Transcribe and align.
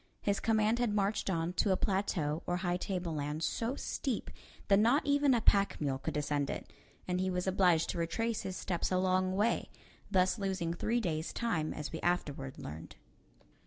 His 0.23 0.39
command 0.39 0.79
had 0.79 0.95
marched 0.95 1.29
on 1.29 1.53
to 1.53 1.71
a 1.71 1.77
plateau 1.77 2.41
or 2.47 2.57
high 2.57 2.77
tableland 2.77 3.43
so 3.43 3.75
steep 3.75 4.31
that 4.67 4.79
not 4.79 5.05
even 5.05 5.35
a 5.35 5.41
pack 5.41 5.79
mule 5.79 5.99
could 5.99 6.15
descend 6.15 6.49
it, 6.49 6.73
and 7.07 7.21
he 7.21 7.29
was 7.29 7.45
obliged 7.45 7.87
to 7.91 7.99
retrace 7.99 8.41
his 8.41 8.57
steps 8.57 8.91
a 8.91 8.97
long 8.97 9.35
way, 9.35 9.69
thus 10.09 10.39
losing 10.39 10.73
three 10.73 10.99
days' 11.01 11.31
time, 11.31 11.71
as 11.71 11.91
we 11.91 12.01
afterward 12.01 12.57
learned. 12.57 12.95